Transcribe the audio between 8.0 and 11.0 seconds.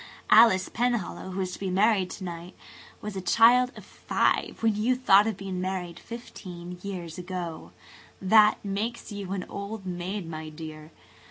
That makes you an old maid, my dear.